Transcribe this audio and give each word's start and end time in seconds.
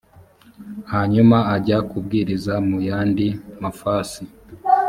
hanyuma 0.91 1.37
ajya 1.55 1.77
kubwiriza 1.89 2.53
mu 2.67 2.77
yandi 2.87 3.27
mafasi 3.63 4.21